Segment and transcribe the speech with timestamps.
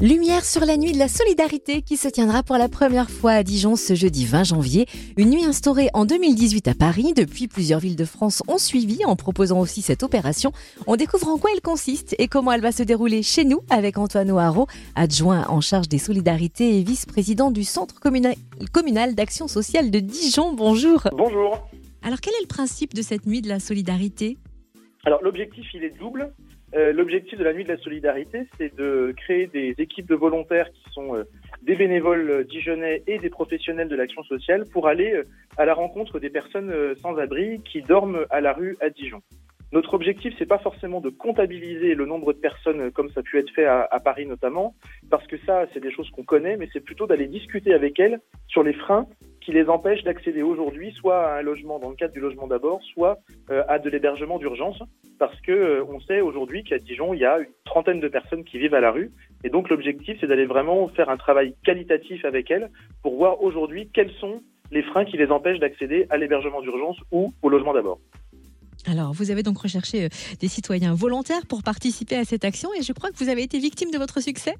[0.00, 3.42] Lumière sur la nuit de la solidarité qui se tiendra pour la première fois à
[3.42, 4.86] Dijon ce jeudi 20 janvier.
[5.18, 7.12] Une nuit instaurée en 2018 à Paris.
[7.14, 10.52] Depuis, plusieurs villes de France ont suivi en proposant aussi cette opération.
[10.86, 13.98] On découvre en quoi elle consiste et comment elle va se dérouler chez nous avec
[13.98, 18.36] Antoine O'Haraud, adjoint en charge des solidarités et vice-président du Centre communal,
[18.72, 20.54] communal d'action sociale de Dijon.
[20.54, 21.08] Bonjour.
[21.12, 21.68] Bonjour.
[22.02, 24.38] Alors quel est le principe de cette nuit de la solidarité?
[25.04, 26.32] Alors l'objectif il est double.
[26.76, 30.70] Euh, l'objectif de la nuit de la solidarité, c'est de créer des équipes de volontaires
[30.70, 31.24] qui sont euh,
[31.62, 35.24] des bénévoles dijonnais et des professionnels de l'action sociale pour aller euh,
[35.56, 36.72] à la rencontre des personnes
[37.02, 39.20] sans abri qui dorment à la rue à Dijon.
[39.72, 43.38] Notre objectif, c'est pas forcément de comptabiliser le nombre de personnes comme ça a pu
[43.38, 44.74] être fait à, à Paris notamment,
[45.10, 48.20] parce que ça, c'est des choses qu'on connaît, mais c'est plutôt d'aller discuter avec elles
[48.48, 49.06] sur les freins
[49.40, 52.80] qui les empêchent d'accéder aujourd'hui soit à un logement dans le cadre du logement d'abord,
[52.94, 53.18] soit
[53.68, 54.80] à de l'hébergement d'urgence,
[55.20, 58.42] parce que euh, on sait aujourd'hui qu'à Dijon, il y a une trentaine de personnes
[58.42, 59.12] qui vivent à la rue.
[59.44, 62.70] Et donc l'objectif, c'est d'aller vraiment faire un travail qualitatif avec elles
[63.02, 64.40] pour voir aujourd'hui quels sont
[64.72, 68.00] les freins qui les empêchent d'accéder à l'hébergement d'urgence ou au logement d'abord.
[68.86, 70.08] Alors, vous avez donc recherché euh,
[70.40, 73.58] des citoyens volontaires pour participer à cette action et je crois que vous avez été
[73.58, 74.54] victime de votre succès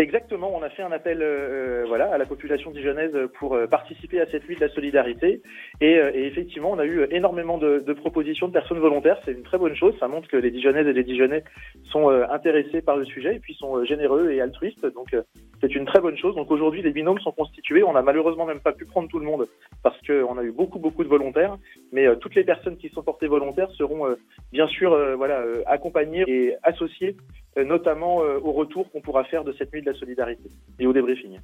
[0.00, 4.20] Exactement, on a fait un appel euh, voilà, à la population dijonnaise pour euh, participer
[4.20, 5.42] à cette nuit de la solidarité.
[5.80, 9.18] Et, euh, et effectivement, on a eu énormément de, propositions de personnes volontaires.
[9.24, 9.96] C'est une très bonne chose.
[9.98, 11.42] Ça montre que les Dijonnaises et les Dijonnais
[11.90, 14.86] sont intéressés par le sujet et puis sont généreux et altruistes.
[14.86, 15.16] Donc,
[15.60, 16.36] c'est une très bonne chose.
[16.36, 17.82] Donc, aujourd'hui, les binômes sont constitués.
[17.82, 19.48] On n'a malheureusement même pas pu prendre tout le monde
[19.82, 21.56] parce qu'on a eu beaucoup, beaucoup de volontaires.
[21.90, 24.14] Mais toutes les personnes qui sont portées volontaires seront
[24.52, 27.16] bien sûr voilà, accompagnées et associées
[27.56, 31.38] notamment au retour qu'on pourra faire de cette nuit de la solidarité et au débriefing.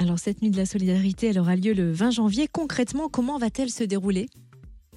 [0.00, 2.48] Alors cette nuit de la solidarité, elle aura lieu le 20 janvier.
[2.50, 4.28] Concrètement, comment va-t-elle se dérouler?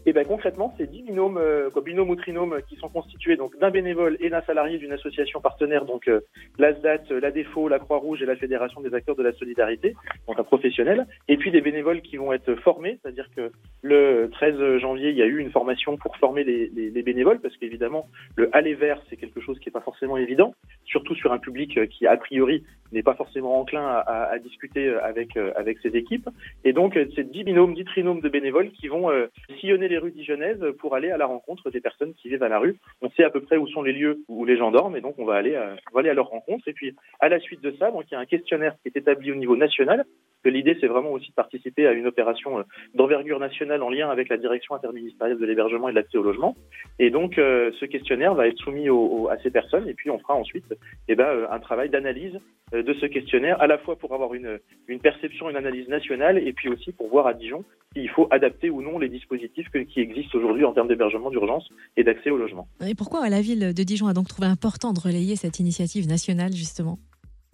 [0.05, 3.57] Et eh ben concrètement, c'est 10 binômes, euh, binômes ou trinômes qui sont constitués donc
[3.59, 6.19] d'un bénévole et d'un salarié d'une association partenaire, donc euh,
[6.59, 9.95] l'ASDAT, la Défaut, la Croix-Rouge et la Fédération des acteurs de la solidarité,
[10.27, 14.79] donc un professionnel, et puis des bénévoles qui vont être formés, c'est-à-dire que le 13
[14.79, 18.07] janvier, il y a eu une formation pour former les, les, les bénévoles, parce qu'évidemment,
[18.35, 20.53] le aller vers, c'est quelque chose qui n'est pas forcément évident,
[20.83, 25.37] surtout sur un public euh, qui, a priori, n'est pas forcément enclin à, discuter avec,
[25.37, 26.29] euh, avec ses équipes.
[26.63, 29.09] Et donc, c'est 10 binômes, 10 trinômes de bénévoles qui vont
[29.59, 32.59] sillonner les rues dijonnaises pour aller à la rencontre des personnes qui vivent à la
[32.59, 32.75] rue.
[33.01, 35.15] On sait à peu près où sont les lieux où les gens dorment et donc
[35.17, 36.67] on va aller à, aller à leur rencontre.
[36.67, 38.97] Et puis à la suite de ça, donc il y a un questionnaire qui est
[38.97, 40.05] établi au niveau national.
[40.43, 44.09] Que l'idée c'est vraiment aussi de participer à une opération euh, d'envergure nationale en lien
[44.09, 46.55] avec la direction interministérielle de l'hébergement et de l'accès au logement.
[46.99, 50.19] Et donc euh, ce questionnaire va être soumis au, à ces personnes et puis on
[50.19, 50.73] fera ensuite
[51.07, 52.39] eh ben, euh, un travail d'analyse
[52.71, 56.53] de ce questionnaire, à la fois pour avoir une, une perception, une analyse nationale et
[56.53, 60.37] puis aussi pour voir à Dijon s'il faut adapter ou non les dispositifs qui existent
[60.39, 62.67] aujourd'hui en termes d'hébergement d'urgence et d'accès au logement.
[62.85, 66.53] Et pourquoi la ville de Dijon a donc trouvé important de relayer cette initiative nationale
[66.53, 66.97] justement?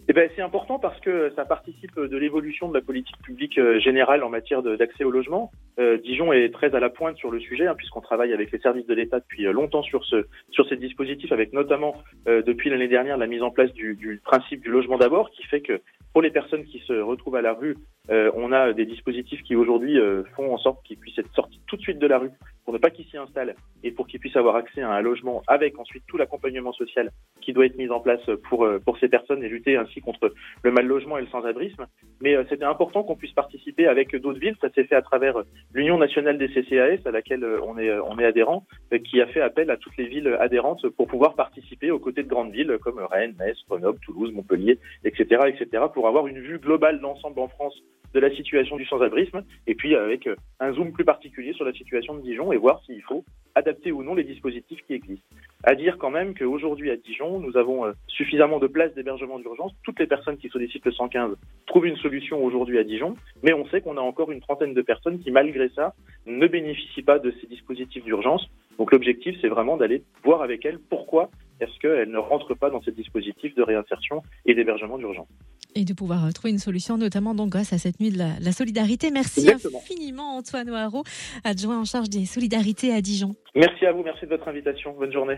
[0.08, 3.78] Eh ben, c'est important parce que ça participe de l'évolution de la politique publique euh,
[3.78, 5.52] générale en matière d'accès au logement.
[5.78, 8.58] Euh, Dijon est très à la pointe sur le sujet, hein, puisqu'on travaille avec les
[8.58, 11.94] services de l'État depuis euh, longtemps sur ce sur ces dispositifs, avec notamment
[12.26, 15.80] depuis l'année dernière la mise en place du, principe du logement d'abord, qui fait que
[16.12, 17.76] pour les personnes qui se retrouvent à la rue,
[18.08, 19.98] on a des dispositifs qui aujourd'hui
[20.34, 22.30] font en sorte qu'ils puissent être sortis tout de suite de la rue
[22.70, 25.42] pour ne pas qu'ils s'y installent et pour qu'ils puissent avoir accès à un logement
[25.48, 27.10] avec ensuite tout l'accompagnement social
[27.40, 30.32] qui doit être mis en place pour euh, pour ces personnes et lutter ainsi contre
[30.62, 31.86] le mal logement et le sans-abrisme.
[32.20, 34.54] Mais euh, c'était important qu'on puisse participer avec d'autres villes.
[34.60, 35.42] Ça s'est fait à travers
[35.74, 38.64] l'Union nationale des CCAS à laquelle on est on est adhérent,
[39.04, 42.28] qui a fait appel à toutes les villes adhérentes pour pouvoir participer aux côtés de
[42.28, 47.00] grandes villes comme Rennes, Metz, Grenoble, Toulouse, Montpellier, etc., etc., pour avoir une vue globale
[47.00, 47.74] d'ensemble en France
[48.14, 51.72] de la situation du sans-abrisme, et puis avec euh, un zoom plus particulier sur la
[51.72, 55.26] situation de Dijon et voir s'il faut adapter ou non les dispositifs qui existent.
[55.64, 59.72] À dire quand même qu'aujourd'hui à Dijon, nous avons euh, suffisamment de places d'hébergement d'urgence.
[59.82, 63.66] Toutes les personnes qui sollicitent le 115 trouvent une solution aujourd'hui à Dijon, mais on
[63.66, 65.94] sait qu'on a encore une trentaine de personnes qui, malgré ça,
[66.26, 68.48] ne bénéficient pas de ces dispositifs d'urgence.
[68.78, 72.82] Donc l'objectif, c'est vraiment d'aller voir avec elles pourquoi est-ce qu'elles ne rentrent pas dans
[72.82, 75.28] ces dispositifs de réinsertion et d'hébergement d'urgence
[75.74, 78.38] et de pouvoir euh, trouver une solution, notamment donc grâce à cette nuit de la,
[78.40, 79.10] la solidarité.
[79.10, 79.78] Merci Exactement.
[79.78, 81.04] infiniment Antoine Oaro,
[81.44, 83.34] adjoint en charge des solidarités à Dijon.
[83.54, 84.94] Merci à vous, merci de votre invitation.
[84.98, 85.36] Bonne journée.